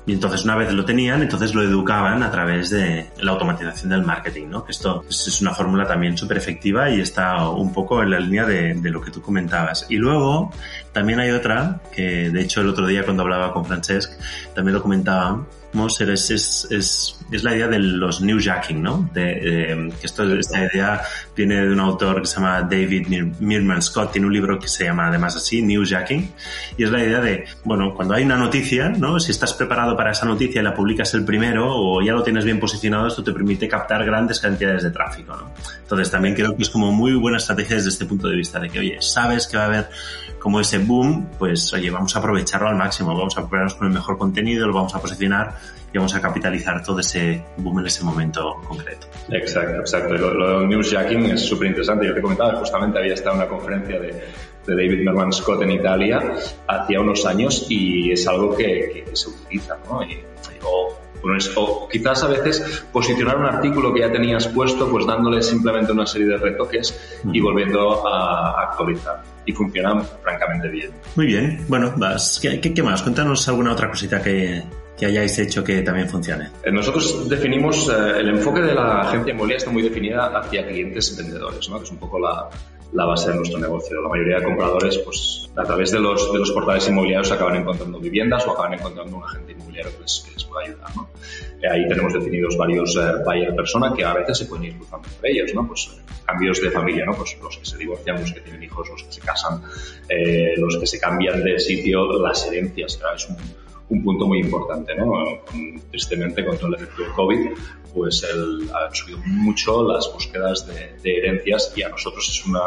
Y 0.06 0.12
entonces 0.12 0.44
una 0.44 0.54
vez 0.54 0.72
lo 0.72 0.84
tenían, 0.84 1.20
entonces 1.20 1.52
lo 1.52 1.62
educaban 1.62 2.22
a 2.22 2.30
través 2.30 2.70
de 2.70 3.10
la 3.18 3.32
automatización 3.32 3.90
del 3.90 4.02
marketing, 4.02 4.46
¿no? 4.48 4.64
Esto 4.68 5.04
es 5.08 5.40
una 5.40 5.52
fórmula 5.52 5.84
también 5.84 6.16
súper 6.16 6.36
efectiva 6.36 6.88
y 6.90 7.00
está 7.00 7.48
un 7.48 7.72
poco 7.72 8.02
en 8.02 8.10
la 8.10 8.20
línea 8.20 8.44
de, 8.44 8.74
de, 8.74 8.90
lo 8.90 9.00
que 9.00 9.10
tú 9.10 9.20
comentabas. 9.20 9.86
Y 9.88 9.96
luego 9.96 10.52
también 10.92 11.18
hay 11.18 11.30
otra, 11.30 11.80
que 11.92 12.30
de 12.30 12.40
hecho 12.40 12.60
el 12.60 12.68
otro 12.68 12.86
día 12.86 13.04
cuando 13.04 13.24
hablaba 13.24 13.52
con 13.52 13.64
Francesc 13.64 14.12
también 14.54 14.74
lo 14.74 14.82
comentaba, 14.82 15.44
es, 15.84 16.30
es, 16.30 16.66
es, 16.70 17.18
es, 17.30 17.44
la 17.44 17.54
idea 17.54 17.68
de 17.68 17.78
los 17.78 18.20
newsjacking, 18.20 18.82
¿no? 18.82 19.10
De, 19.12 19.92
que 20.00 20.06
esto, 20.06 20.24
esta 20.34 20.64
idea 20.64 21.02
viene 21.36 21.66
de 21.66 21.72
un 21.72 21.80
autor 21.80 22.22
que 22.22 22.26
se 22.26 22.36
llama 22.36 22.62
David 22.62 23.08
Mirman 23.40 23.82
Scott, 23.82 24.12
tiene 24.12 24.26
un 24.26 24.32
libro 24.32 24.58
que 24.58 24.68
se 24.68 24.84
llama 24.84 25.08
además 25.08 25.36
así, 25.36 25.62
Newsjacking, 25.62 26.32
y 26.78 26.84
es 26.84 26.90
la 26.90 27.02
idea 27.02 27.20
de, 27.20 27.44
bueno, 27.64 27.94
cuando 27.94 28.14
hay 28.14 28.24
una 28.24 28.36
noticia, 28.36 28.88
¿no? 28.88 29.20
Si 29.20 29.30
estás 29.30 29.52
preparado 29.54 29.96
para 29.96 30.12
esa 30.12 30.24
noticia 30.24 30.60
y 30.60 30.64
la 30.64 30.74
publicas 30.74 31.12
el 31.14 31.24
primero 31.24 31.66
o 31.68 32.02
ya 32.02 32.12
lo 32.12 32.22
tienes 32.22 32.44
bien 32.44 32.58
posicionado, 32.58 33.08
esto 33.08 33.22
te 33.22 33.32
permite 33.32 33.68
captar 33.68 34.04
grandes 34.04 34.40
cantidades 34.40 34.82
de 34.82 34.90
tráfico, 34.90 35.36
¿no? 35.36 35.50
Entonces 35.82 36.10
también 36.10 36.34
creo 36.34 36.56
que 36.56 36.62
es 36.62 36.70
como 36.70 36.92
muy 36.92 37.14
buena 37.14 37.38
estrategia 37.38 37.76
desde 37.76 37.90
este 37.90 38.06
punto 38.06 38.28
de 38.28 38.36
vista 38.36 38.58
de 38.58 38.70
que, 38.70 38.78
oye, 38.78 38.96
sabes 39.00 39.46
que 39.46 39.56
va 39.56 39.64
a 39.64 39.66
haber 39.66 39.88
como 40.46 40.60
ese 40.60 40.78
boom, 40.78 41.28
pues 41.40 41.72
oye, 41.72 41.90
vamos 41.90 42.14
a 42.14 42.20
aprovecharlo 42.20 42.68
al 42.68 42.76
máximo, 42.76 43.16
vamos 43.16 43.36
a 43.36 43.40
prepararnos 43.40 43.74
con 43.74 43.88
el 43.88 43.92
mejor 43.92 44.16
contenido, 44.16 44.68
lo 44.68 44.74
vamos 44.74 44.94
a 44.94 45.00
posicionar 45.00 45.56
y 45.92 45.98
vamos 45.98 46.14
a 46.14 46.20
capitalizar 46.20 46.84
todo 46.84 47.00
ese 47.00 47.42
boom 47.56 47.80
en 47.80 47.86
ese 47.86 48.04
momento 48.04 48.54
concreto. 48.64 49.08
Exacto, 49.28 49.80
exacto. 49.80 50.14
Lo, 50.14 50.32
lo 50.32 50.60
del 50.60 50.68
newsjacking 50.68 51.24
es 51.32 51.40
súper 51.40 51.66
interesante. 51.66 52.06
Yo 52.06 52.14
te 52.14 52.22
comentaba, 52.22 52.54
justamente 52.60 53.00
había 53.00 53.14
estado 53.14 53.34
en 53.34 53.42
una 53.42 53.48
conferencia 53.48 53.98
de, 53.98 54.06
de 54.06 54.22
David 54.68 55.02
Norman 55.02 55.32
Scott 55.32 55.62
en 55.62 55.72
Italia 55.72 56.22
hacía 56.68 57.00
unos 57.00 57.26
años 57.26 57.66
y 57.68 58.12
es 58.12 58.24
algo 58.28 58.54
que, 58.54 59.04
que 59.04 59.16
se 59.16 59.30
utiliza, 59.30 59.76
¿no? 59.90 60.04
Y, 60.04 60.22
bueno, 61.26 61.38
es, 61.38 61.52
o 61.56 61.88
quizás 61.88 62.22
a 62.22 62.28
veces 62.28 62.84
posicionar 62.92 63.36
un 63.36 63.46
artículo 63.46 63.92
que 63.92 64.00
ya 64.00 64.12
tenías 64.12 64.46
puesto, 64.48 64.88
pues 64.88 65.06
dándole 65.06 65.42
simplemente 65.42 65.92
una 65.92 66.06
serie 66.06 66.28
de 66.28 66.36
retoques 66.36 67.20
y 67.32 67.40
volviendo 67.40 68.06
a 68.06 68.62
actualizar 68.62 69.22
y 69.44 69.52
funcionan 69.52 70.04
francamente 70.22 70.68
bien. 70.68 70.90
Muy 71.16 71.26
bien, 71.26 71.64
bueno, 71.68 71.92
vas. 71.96 72.38
¿Qué, 72.40 72.60
qué, 72.60 72.72
qué 72.72 72.82
más? 72.82 73.02
Cuéntanos 73.02 73.48
alguna 73.48 73.72
otra 73.72 73.88
cosita 73.88 74.22
que, 74.22 74.62
que 74.96 75.06
hayáis 75.06 75.38
hecho 75.38 75.62
que 75.64 75.82
también 75.82 76.08
funcione. 76.08 76.50
Nosotros 76.72 77.28
definimos, 77.28 77.88
eh, 77.88 78.20
el 78.20 78.28
enfoque 78.28 78.60
de 78.60 78.74
la 78.74 79.00
agencia 79.00 79.32
inmobiliaria 79.32 79.58
está 79.58 79.70
muy 79.70 79.82
definida 79.82 80.26
hacia 80.26 80.66
clientes 80.66 81.16
vendedores, 81.16 81.68
¿no? 81.68 81.78
que 81.78 81.84
es 81.84 81.90
un 81.90 81.98
poco 81.98 82.18
la, 82.18 82.48
la 82.92 83.04
base 83.04 83.30
de 83.30 83.36
nuestro 83.36 83.58
negocio. 83.58 84.00
La 84.00 84.08
mayoría 84.08 84.38
de 84.38 84.44
compradores, 84.44 84.98
pues 84.98 85.50
a 85.56 85.64
través 85.64 85.90
de 85.90 86.00
los, 86.00 86.32
de 86.32 86.38
los 86.38 86.50
portales 86.52 86.88
inmobiliarios 86.88 87.32
acaban 87.32 87.56
encontrando 87.56 87.98
viviendas 87.98 88.46
o 88.46 88.52
acaban 88.52 88.74
encontrando 88.74 89.16
un 89.16 89.24
agente 89.24 89.52
inmobiliario 89.52 89.92
que 89.92 90.02
les, 90.02 90.22
que 90.26 90.32
les 90.32 90.44
pueda 90.44 90.66
ayudar. 90.66 90.96
¿no? 90.96 91.08
Eh, 91.62 91.68
ahí 91.70 91.88
tenemos 91.88 92.12
definidos 92.12 92.56
varios 92.56 92.96
eh, 92.96 93.22
buyer 93.24 93.54
persona 93.54 93.92
que 93.94 94.04
a 94.04 94.14
veces 94.14 94.38
se 94.38 94.46
pueden 94.46 94.66
ir 94.66 94.76
cruzando 94.76 95.08
entre 95.08 95.30
ellos, 95.30 95.54
¿no? 95.54 95.66
Pues 95.66 95.90
cambios 96.24 96.60
de 96.60 96.70
familia, 96.70 97.06
¿no? 97.06 97.14
Pues 97.14 97.36
los 97.42 97.56
que 97.56 97.64
se 97.64 97.78
divorcian, 97.78 98.20
los 98.20 98.32
que 98.32 98.40
tienen 98.40 98.62
hijos, 98.62 98.88
los 98.88 99.02
que 99.04 99.12
se 99.12 99.20
casan, 99.20 99.62
eh, 100.08 100.54
los 100.56 100.76
que 100.76 100.86
se 100.86 100.98
cambian 100.98 101.42
de 101.42 101.58
sitio, 101.58 102.20
las 102.20 102.46
herencias. 102.46 102.98
¿verdad? 102.98 103.16
Es 103.16 103.28
un, 103.28 103.36
un 103.88 104.02
punto 104.02 104.26
muy 104.26 104.40
importante, 104.40 104.94
¿no? 104.96 105.12
Tristemente, 105.90 106.44
con 106.44 106.56
todo 106.56 106.68
el 106.68 106.74
efecto 106.74 107.02
del 107.02 107.12
COVID, 107.12 107.50
pues 107.94 108.22
el, 108.24 108.68
han 108.74 108.94
subido 108.94 109.18
mucho 109.24 109.82
las 109.84 110.12
búsquedas 110.12 110.66
de, 110.66 110.98
de, 111.02 111.18
herencias 111.18 111.72
y 111.76 111.82
a 111.82 111.88
nosotros 111.88 112.28
es 112.28 112.46
una, 112.46 112.60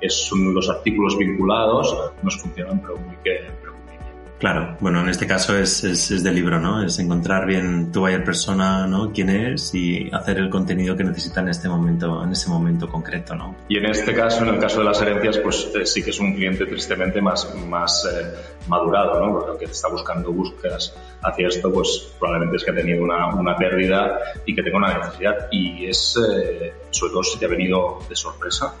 es 0.00 0.30
un, 0.30 0.54
los 0.54 0.68
artículos 0.68 1.18
vinculados 1.18 2.12
nos 2.22 2.40
funcionan 2.40 2.80
pero 2.80 2.96
muy, 2.96 3.16
que, 3.24 3.40
pero. 3.60 3.77
Claro, 4.38 4.76
bueno, 4.78 5.00
en 5.00 5.08
este 5.08 5.26
caso 5.26 5.58
es, 5.58 5.82
es, 5.82 6.12
es, 6.12 6.22
de 6.22 6.30
libro, 6.30 6.60
¿no? 6.60 6.84
Es 6.84 7.00
encontrar 7.00 7.44
bien 7.44 7.90
tu 7.90 8.00
buyer 8.00 8.22
persona, 8.22 8.86
¿no? 8.86 9.12
Quién 9.12 9.30
es 9.30 9.74
y 9.74 10.08
hacer 10.12 10.38
el 10.38 10.48
contenido 10.48 10.96
que 10.96 11.02
necesita 11.02 11.40
en 11.40 11.48
este 11.48 11.68
momento, 11.68 12.22
en 12.22 12.30
ese 12.30 12.48
momento 12.48 12.88
concreto, 12.88 13.34
¿no? 13.34 13.56
Y 13.68 13.78
en 13.78 13.86
este 13.86 14.14
caso, 14.14 14.44
en 14.44 14.54
el 14.54 14.60
caso 14.60 14.78
de 14.78 14.84
las 14.84 15.02
herencias, 15.02 15.38
pues 15.38 15.68
eh, 15.74 15.84
sí 15.84 16.04
que 16.04 16.10
es 16.10 16.20
un 16.20 16.34
cliente 16.34 16.66
tristemente 16.66 17.20
más, 17.20 17.52
más 17.66 18.06
eh, 18.06 18.32
madurado, 18.68 19.26
¿no? 19.26 19.32
Porque 19.32 19.50
el 19.52 19.58
que 19.58 19.64
está 19.64 19.88
buscando 19.88 20.32
búsquedas 20.32 20.94
hacia 21.20 21.48
esto, 21.48 21.72
pues 21.72 22.14
probablemente 22.16 22.58
es 22.58 22.64
que 22.64 22.70
ha 22.70 22.74
tenido 22.74 23.02
una, 23.02 23.34
una 23.34 23.56
pérdida 23.56 24.20
y 24.46 24.54
que 24.54 24.62
tenga 24.62 24.76
una 24.78 24.98
necesidad. 24.98 25.48
Y 25.50 25.86
es, 25.86 26.16
eh, 26.16 26.74
sobre 26.90 27.12
todo 27.12 27.24
si 27.24 27.40
te 27.40 27.46
ha 27.46 27.48
venido 27.48 27.98
de 28.08 28.14
sorpresa, 28.14 28.72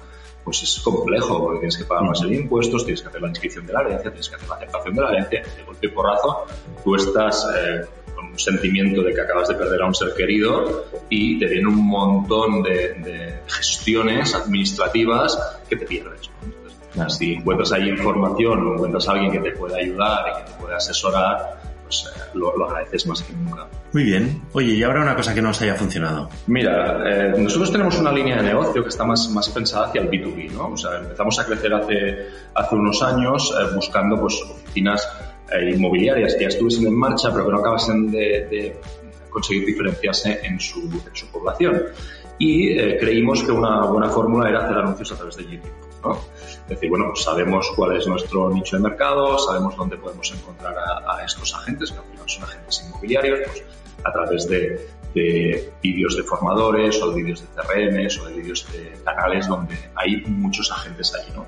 pues 0.44 0.62
es 0.62 0.80
complejo, 0.80 1.42
porque 1.42 1.60
tienes 1.60 1.76
que 1.76 1.84
pagar 1.84 2.04
más 2.04 2.20
de 2.20 2.34
impuestos, 2.34 2.84
tienes 2.84 3.02
que 3.02 3.08
hacer 3.08 3.20
la 3.20 3.28
inscripción 3.28 3.66
de 3.66 3.72
la 3.72 3.80
herencia, 3.82 4.10
tienes 4.10 4.28
que 4.28 4.36
hacer 4.36 4.48
la 4.48 4.54
aceptación 4.56 4.94
de 4.94 5.02
la 5.02 5.10
herencia, 5.10 5.42
de 5.56 5.62
golpe 5.64 5.86
y 5.86 5.90
porrazo, 5.90 6.46
tú 6.82 6.94
estás 6.94 7.46
eh, 7.54 7.80
con 8.14 8.26
un 8.26 8.38
sentimiento 8.38 9.02
de 9.02 9.14
que 9.14 9.20
acabas 9.20 9.48
de 9.48 9.54
perder 9.54 9.82
a 9.82 9.86
un 9.86 9.94
ser 9.94 10.14
querido 10.14 10.86
y 11.08 11.38
te 11.38 11.46
viene 11.46 11.68
un 11.68 11.86
montón 11.86 12.62
de, 12.62 12.94
de 12.94 13.40
gestiones 13.46 14.34
administrativas 14.34 15.60
que 15.68 15.76
te 15.76 15.86
pierdes. 15.86 16.30
¿no? 16.30 16.58
Entonces, 16.94 17.18
Si 17.18 17.34
encuentras 17.34 17.72
ahí 17.72 17.88
información 17.88 18.66
o 18.66 18.74
encuentras 18.74 19.08
a 19.08 19.12
alguien 19.12 19.30
que 19.30 19.40
te 19.40 19.52
pueda 19.52 19.76
ayudar 19.76 20.26
y 20.30 20.44
que 20.44 20.50
te 20.50 20.58
pueda 20.58 20.76
asesorar, 20.76 21.57
pues 21.88 22.04
eh, 22.06 22.20
lo, 22.34 22.54
lo, 22.56 22.66
agradeces 22.66 23.06
más 23.06 23.22
que 23.22 23.32
nunca. 23.32 23.66
Muy 23.92 24.04
bien. 24.04 24.42
Oye, 24.52 24.74
¿y 24.74 24.82
ahora 24.82 25.02
una 25.02 25.16
cosa 25.16 25.34
que 25.34 25.40
no 25.40 25.50
os 25.50 25.62
haya 25.62 25.74
funcionado? 25.74 26.28
Mira, 26.46 27.02
eh, 27.08 27.34
nosotros 27.38 27.72
tenemos 27.72 27.98
una 27.98 28.12
línea 28.12 28.36
de 28.36 28.42
negocio 28.42 28.82
que 28.82 28.90
está 28.90 29.04
más, 29.04 29.28
más 29.30 29.48
pensada 29.48 29.86
hacia 29.86 30.02
el 30.02 30.10
B2B, 30.10 30.52
¿no? 30.52 30.68
O 30.68 30.76
sea, 30.76 30.98
empezamos 30.98 31.38
a 31.38 31.46
crecer 31.46 31.72
hace, 31.72 32.26
hace 32.54 32.74
unos 32.74 33.02
años 33.02 33.54
eh, 33.58 33.74
buscando 33.74 34.20
pues 34.20 34.42
oficinas 34.42 35.08
eh, 35.50 35.70
inmobiliarias 35.74 36.34
que 36.34 36.42
ya 36.42 36.48
estuviesen 36.48 36.86
en 36.86 36.94
marcha, 36.94 37.32
pero 37.32 37.46
que 37.46 37.52
no 37.52 37.58
acabasen 37.60 38.10
de, 38.10 38.46
de 38.50 38.76
conseguir 39.30 39.64
diferenciarse 39.64 40.40
en 40.42 40.60
su, 40.60 40.82
en 40.82 41.16
su 41.16 41.26
población. 41.28 41.82
Y 42.38 42.76
creímos 42.98 43.42
que 43.42 43.50
una 43.50 43.86
buena 43.86 44.08
fórmula 44.10 44.48
era 44.48 44.64
hacer 44.64 44.76
anuncios 44.76 45.10
a 45.10 45.16
través 45.16 45.36
de 45.38 45.44
YouTube. 45.44 45.87
Es 46.40 46.68
decir, 46.68 46.90
bueno, 46.90 47.14
sabemos 47.16 47.70
cuál 47.74 47.96
es 47.96 48.06
nuestro 48.06 48.50
nicho 48.50 48.76
de 48.76 48.82
mercado, 48.82 49.38
sabemos 49.38 49.76
dónde 49.76 49.96
podemos 49.96 50.32
encontrar 50.32 50.76
a, 50.78 51.24
estos 51.24 51.54
agentes, 51.54 51.90
que 51.90 51.98
al 51.98 52.04
final 52.04 52.28
son 52.28 52.44
agentes 52.44 52.84
inmobiliarios, 52.86 53.40
pues 53.46 53.64
a 54.04 54.12
través 54.12 54.48
de, 54.48 54.88
de 55.14 55.72
vídeos 55.82 56.16
de 56.16 56.22
formadores 56.22 57.02
o 57.02 57.10
de 57.10 57.22
vídeos 57.22 57.40
de 57.40 57.46
CRMs 57.62 58.18
o 58.18 58.26
de 58.26 58.34
vídeos 58.34 58.66
de 58.72 58.92
canales 59.04 59.48
donde 59.48 59.76
hay 59.94 60.22
muchos 60.26 60.70
agentes 60.70 61.14
allí, 61.14 61.32
¿no? 61.34 61.46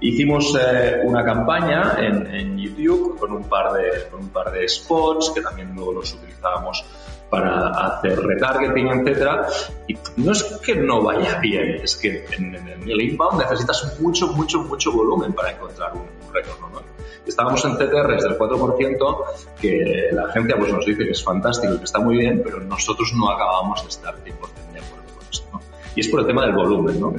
Hicimos 0.00 0.54
eh, 0.60 1.00
una 1.04 1.24
campaña 1.24 1.96
en, 1.98 2.26
en, 2.26 2.58
YouTube 2.58 3.18
con 3.18 3.32
un, 3.32 3.44
par 3.48 3.72
de, 3.72 4.08
con 4.10 4.20
un 4.20 4.28
par 4.28 4.52
de 4.52 4.68
spots 4.68 5.32
que 5.34 5.40
también 5.40 5.74
luego 5.74 5.94
los 5.94 6.12
utilizábamos 6.12 6.84
para 7.30 7.68
hacer 7.70 8.18
retargeting, 8.18 8.88
etcétera. 8.88 9.46
Y 9.88 9.96
no 10.16 10.32
es 10.32 10.42
que 10.64 10.76
no 10.76 11.02
vaya 11.02 11.38
bien, 11.38 11.80
es 11.82 11.96
que 11.96 12.26
en, 12.36 12.54
en, 12.54 12.82
el 12.88 13.00
inbound 13.00 13.40
necesitas 13.40 13.98
mucho, 14.00 14.28
mucho, 14.28 14.62
mucho 14.62 14.92
volumen 14.92 15.32
para 15.32 15.52
encontrar 15.52 15.92
un, 15.94 16.02
un 16.26 16.34
retorno. 16.34 16.68
¿no? 16.68 16.80
Estábamos 17.26 17.64
en 17.64 17.76
CTRs 17.76 18.22
del 18.22 18.38
4%, 18.38 19.24
que 19.60 20.10
la 20.12 20.24
agencia 20.24 20.56
pues, 20.58 20.72
nos 20.72 20.84
dice 20.84 21.04
que 21.04 21.10
es 21.10 21.24
fantástico 21.24 21.78
que 21.78 21.84
está 21.84 21.98
muy 21.98 22.18
bien, 22.18 22.42
pero 22.44 22.60
nosotros 22.60 23.12
no 23.16 23.30
acabamos 23.30 23.82
de 23.82 23.88
estar 23.88 24.14
100% 24.14 24.22
de 24.72 24.80
acuerdo 24.80 25.14
con 25.14 25.26
esto. 25.30 25.48
¿no? 25.52 25.60
Y 25.96 26.00
es 26.00 26.08
por 26.08 26.20
el 26.20 26.26
tema 26.26 26.42
del 26.42 26.54
volumen. 26.54 27.00
¿no? 27.00 27.14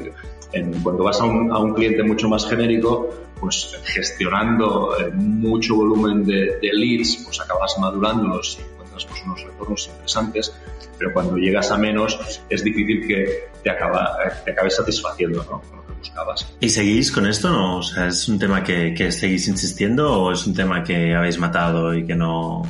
En, 0.55 0.71
cuando 0.81 1.03
vas 1.03 1.19
a 1.19 1.25
un, 1.25 1.51
a 1.51 1.59
un, 1.59 1.73
cliente 1.73 2.01
mucho 2.03 2.27
más 2.29 2.47
genérico, 2.47 3.09
pues 3.39 3.77
gestionando 3.83 4.97
eh, 4.97 5.11
mucho 5.11 5.75
volumen 5.75 6.25
de, 6.25 6.57
de, 6.61 6.69
leads, 6.73 7.21
pues 7.25 7.39
acabas 7.41 7.75
madurándolos 7.77 8.57
y 8.59 8.71
encuentras 8.71 9.05
pues, 9.05 9.21
unos 9.25 9.43
retornos 9.43 9.87
interesantes, 9.87 10.53
pero 10.97 11.13
cuando 11.13 11.35
llegas 11.35 11.71
a 11.71 11.77
menos 11.77 12.17
es 12.49 12.63
difícil 12.63 13.05
que 13.07 13.49
te, 13.61 13.69
acaba, 13.69 14.17
te 14.43 14.51
acabes 14.51 14.75
satisfaciendo 14.75 15.43
¿no? 15.43 15.61
con 15.61 15.77
lo 15.77 15.85
que 15.85 15.93
buscabas. 15.99 16.55
¿Y 16.59 16.69
seguís 16.69 17.11
con 17.11 17.27
esto? 17.27 17.49
No? 17.49 17.77
O 17.79 17.83
sea, 17.83 18.07
¿Es 18.07 18.27
un 18.29 18.39
tema 18.39 18.63
que, 18.63 18.93
que 18.93 19.11
seguís 19.11 19.47
insistiendo 19.47 20.21
o 20.21 20.31
es 20.31 20.47
un 20.47 20.53
tema 20.53 20.83
que 20.83 21.13
habéis 21.13 21.37
matado 21.37 21.93
y 21.93 22.05
que 22.05 22.15
no, 22.15 22.63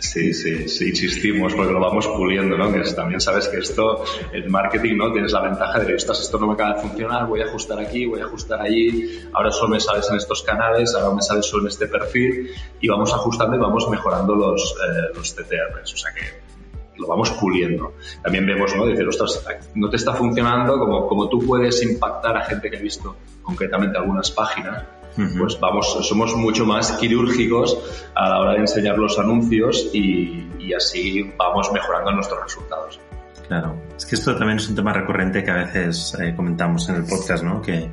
Sí, 0.00 0.32
sí, 0.32 0.66
sí, 0.66 0.88
insistimos 0.88 1.54
porque 1.54 1.72
lo 1.72 1.78
vamos 1.78 2.06
puliendo, 2.08 2.56
¿no? 2.56 2.72
Que 2.72 2.80
también 2.94 3.20
sabes 3.20 3.48
que 3.48 3.58
esto, 3.58 4.02
el 4.32 4.48
marketing, 4.48 4.96
¿no? 4.96 5.12
Tienes 5.12 5.32
la 5.32 5.42
ventaja 5.42 5.78
de 5.78 5.86
que 5.88 5.94
estás, 5.94 6.20
esto 6.20 6.38
no 6.38 6.46
me 6.46 6.54
acaba 6.54 6.74
de 6.74 6.80
funcionar, 6.80 7.26
voy 7.26 7.42
a 7.42 7.44
ajustar 7.44 7.78
aquí, 7.78 8.06
voy 8.06 8.20
a 8.20 8.24
ajustar 8.24 8.62
allí, 8.62 9.20
ahora 9.34 9.50
solo 9.50 9.68
me 9.68 9.80
sales 9.80 10.08
en 10.08 10.16
estos 10.16 10.42
canales, 10.42 10.94
ahora 10.94 11.14
me 11.14 11.20
sales 11.20 11.44
solo 11.44 11.64
en 11.64 11.68
este 11.68 11.86
perfil 11.86 12.50
y 12.80 12.88
vamos 12.88 13.12
ajustando 13.12 13.56
y 13.56 13.58
vamos 13.58 13.88
mejorando 13.90 14.34
los, 14.34 14.74
eh, 14.74 15.14
los 15.14 15.34
TTRs, 15.34 15.92
o 15.92 15.96
sea 15.96 16.12
que 16.14 16.50
lo 16.96 17.06
vamos 17.06 17.30
puliendo. 17.32 17.94
También 18.22 18.46
vemos, 18.46 18.74
¿no? 18.74 18.86
Decir, 18.86 19.06
ostras, 19.06 19.44
no 19.74 19.90
te 19.90 19.96
está 19.96 20.14
funcionando, 20.14 20.78
como, 20.78 21.06
como 21.06 21.28
tú 21.28 21.40
puedes 21.40 21.82
impactar 21.82 22.38
a 22.38 22.44
gente 22.44 22.70
que 22.70 22.78
ha 22.78 22.80
visto 22.80 23.16
concretamente 23.42 23.98
algunas 23.98 24.30
páginas, 24.30 24.84
pues 25.16 25.58
vamos, 25.60 25.98
somos 26.06 26.34
mucho 26.36 26.64
más 26.64 26.92
quirúrgicos 26.92 27.76
a 28.14 28.28
la 28.28 28.40
hora 28.40 28.52
de 28.52 28.60
enseñar 28.60 28.98
los 28.98 29.18
anuncios 29.18 29.90
y, 29.92 30.48
y, 30.58 30.72
así 30.72 31.32
vamos 31.36 31.70
mejorando 31.72 32.12
nuestros 32.12 32.42
resultados. 32.42 33.00
Claro, 33.48 33.76
es 33.96 34.06
que 34.06 34.14
esto 34.14 34.36
también 34.36 34.58
es 34.58 34.68
un 34.68 34.76
tema 34.76 34.92
recurrente 34.92 35.42
que 35.42 35.50
a 35.50 35.56
veces 35.56 36.16
eh, 36.20 36.34
comentamos 36.36 36.88
en 36.88 36.96
el 36.96 37.04
podcast, 37.04 37.42
¿no? 37.42 37.60
Que, 37.60 37.90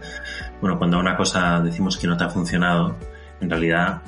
bueno, 0.62 0.78
cuando 0.78 1.00
una 1.00 1.18
cosa 1.18 1.60
decimos 1.62 1.98
que 1.98 2.06
no 2.06 2.16
te 2.16 2.26
ha 2.26 2.30
funcionado, 2.30 2.96
en 3.42 3.50
realidad 3.50 4.02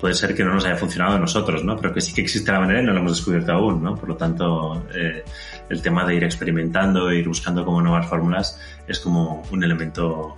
puede 0.00 0.14
ser 0.14 0.34
que 0.34 0.44
no 0.44 0.54
nos 0.54 0.64
haya 0.64 0.76
funcionado 0.76 1.16
a 1.16 1.18
nosotros, 1.18 1.64
¿no? 1.64 1.76
Pero 1.76 1.92
que 1.92 2.00
sí 2.00 2.14
que 2.14 2.22
existe 2.22 2.50
la 2.52 2.60
manera 2.60 2.80
y 2.80 2.84
no 2.84 2.92
lo 2.92 3.00
hemos 3.00 3.16
descubierto 3.16 3.52
aún, 3.52 3.82
¿no? 3.82 3.94
Por 3.94 4.08
lo 4.08 4.16
tanto, 4.16 4.86
eh, 4.94 5.24
el 5.68 5.82
tema 5.82 6.04
de 6.04 6.14
ir 6.14 6.24
experimentando, 6.24 7.12
ir 7.12 7.28
buscando 7.28 7.64
como 7.64 7.80
nuevas 7.80 8.06
fórmulas 8.06 8.60
es 8.86 9.00
como 9.00 9.42
un 9.50 9.64
elemento 9.64 10.36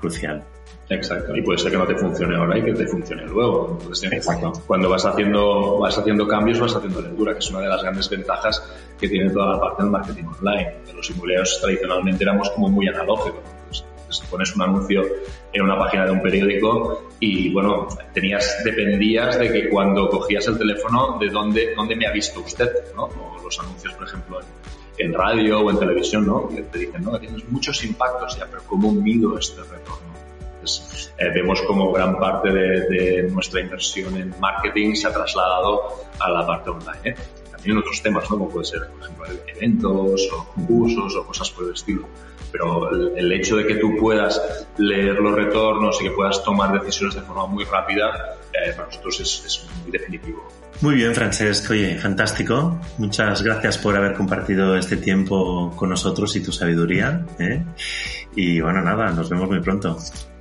crucial. 0.00 0.44
Exacto. 0.90 1.36
Y 1.36 1.42
puede 1.42 1.58
ser 1.58 1.72
que 1.72 1.78
no 1.78 1.86
te 1.86 1.94
funcione 1.96 2.36
ahora 2.36 2.58
y 2.58 2.62
que 2.62 2.72
te 2.72 2.86
funcione 2.86 3.26
luego. 3.26 3.76
Entonces, 3.78 4.12
Exacto. 4.12 4.52
cuando 4.66 4.88
vas 4.88 5.04
haciendo, 5.04 5.78
vas 5.78 5.98
haciendo 5.98 6.26
cambios, 6.26 6.58
vas 6.60 6.74
haciendo 6.74 7.02
lectura, 7.02 7.34
que 7.34 7.40
es 7.40 7.50
una 7.50 7.60
de 7.60 7.68
las 7.68 7.82
grandes 7.82 8.08
ventajas 8.08 8.62
que 8.98 9.08
tiene 9.08 9.30
toda 9.30 9.54
la 9.54 9.60
parte 9.60 9.82
del 9.82 9.92
marketing 9.92 10.24
online. 10.24 10.76
Los 10.94 11.10
inmobiliarios 11.10 11.60
tradicionalmente 11.60 12.24
éramos 12.24 12.50
como 12.50 12.68
muy 12.68 12.88
analógicos. 12.88 13.42
Entonces, 13.98 14.26
pones 14.30 14.56
un 14.56 14.62
anuncio 14.62 15.02
en 15.52 15.62
una 15.62 15.78
página 15.78 16.06
de 16.06 16.12
un 16.12 16.22
periódico 16.22 17.10
y, 17.20 17.52
bueno, 17.52 17.88
tenías, 18.14 18.62
dependías 18.64 19.38
de 19.38 19.52
que 19.52 19.68
cuando 19.68 20.08
cogías 20.08 20.46
el 20.46 20.56
teléfono, 20.56 21.18
de 21.20 21.28
dónde, 21.28 21.74
dónde 21.76 21.96
me 21.96 22.06
ha 22.06 22.12
visto 22.12 22.40
usted, 22.40 22.70
¿no? 22.96 23.04
O 23.04 23.42
los 23.44 23.58
anuncios, 23.60 23.92
por 23.92 24.06
ejemplo, 24.06 24.40
en, 24.40 25.06
en 25.06 25.12
radio 25.12 25.60
o 25.60 25.70
en 25.70 25.78
televisión, 25.78 26.26
¿no? 26.26 26.48
Que 26.48 26.62
te 26.62 26.78
dicen, 26.78 27.04
no, 27.04 27.12
que 27.12 27.26
tienes 27.26 27.46
muchos 27.50 27.84
impactos 27.84 28.38
ya, 28.38 28.46
pero 28.46 28.62
¿cómo 28.66 28.90
mido 28.90 29.38
este 29.38 29.60
retorno? 29.60 30.27
Entonces, 30.76 31.14
eh, 31.18 31.30
vemos 31.34 31.62
como 31.62 31.92
gran 31.92 32.18
parte 32.18 32.50
de, 32.50 32.88
de, 32.88 33.22
nuestra 33.30 33.60
inversión 33.60 34.16
en 34.16 34.34
marketing 34.40 34.94
se 34.94 35.06
ha 35.06 35.12
trasladado 35.12 35.82
a 36.20 36.30
la 36.30 36.46
parte 36.46 36.70
online. 36.70 37.00
¿eh? 37.04 37.14
También 37.50 37.76
en 37.76 37.78
otros 37.78 38.02
temas, 38.02 38.24
¿no? 38.30 38.38
como 38.38 38.50
puede 38.50 38.66
ser, 38.66 38.88
por 38.88 39.02
ejemplo, 39.02 39.26
eventos 39.46 40.28
o 40.32 40.44
concursos 40.54 41.16
o 41.16 41.26
cosas 41.26 41.50
por 41.50 41.64
el 41.66 41.74
estilo. 41.74 42.08
Pero 42.52 42.90
el, 42.90 43.18
el, 43.18 43.32
hecho 43.32 43.56
de 43.56 43.66
que 43.66 43.74
tú 43.76 43.96
puedas 43.98 44.66
leer 44.78 45.16
los 45.16 45.34
retornos 45.34 46.00
y 46.00 46.04
que 46.04 46.10
puedas 46.12 46.42
tomar 46.42 46.72
decisiones 46.72 47.14
de 47.14 47.22
forma 47.22 47.46
muy 47.46 47.64
rápida, 47.64 48.36
eh, 48.52 48.72
para 48.72 48.86
nosotros 48.86 49.20
es, 49.20 49.44
es 49.44 49.66
muy 49.82 49.90
definitivo. 49.90 50.48
Muy 50.80 50.94
bien, 50.94 51.14
Francesc. 51.14 51.70
Oye, 51.70 51.96
fantástico. 51.98 52.80
Muchas 52.98 53.42
gracias 53.42 53.78
por 53.78 53.96
haber 53.96 54.14
compartido 54.14 54.76
este 54.76 54.96
tiempo 54.96 55.72
con 55.74 55.90
nosotros 55.90 56.34
y 56.36 56.42
tu 56.42 56.52
sabiduría. 56.52 57.26
¿eh? 57.38 57.64
Y 58.36 58.60
bueno, 58.60 58.80
nada, 58.80 59.10
nos 59.10 59.28
vemos 59.28 59.48
muy 59.48 59.60
pronto. 59.60 59.98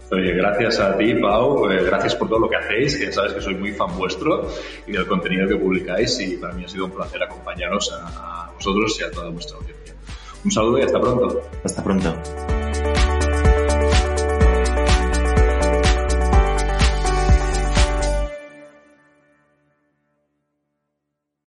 Gracias 0.09 0.79
a 0.79 0.97
ti, 0.97 1.15
Pau. 1.15 1.69
Eh, 1.69 1.83
gracias 1.83 2.15
por 2.15 2.29
todo 2.29 2.39
lo 2.39 2.49
que 2.49 2.55
hacéis, 2.55 2.97
que 2.97 3.11
sabes 3.11 3.33
que 3.33 3.41
soy 3.41 3.55
muy 3.55 3.71
fan 3.71 3.95
vuestro 3.97 4.49
y 4.85 4.93
del 4.93 5.05
contenido 5.05 5.47
que 5.47 5.55
publicáis 5.55 6.19
y 6.19 6.37
para 6.37 6.53
mí 6.53 6.63
ha 6.63 6.67
sido 6.67 6.85
un 6.85 6.91
placer 6.91 7.21
acompañaros 7.21 7.93
a 7.93 8.51
vosotros 8.55 8.97
y 8.99 9.03
a 9.03 9.11
toda 9.11 9.29
vuestra 9.29 9.57
audiencia. 9.57 9.95
Un 10.45 10.51
saludo 10.51 10.79
y 10.79 10.83
hasta 10.83 11.01
pronto. 11.01 11.41
Hasta 11.63 11.83
pronto. 11.83 12.56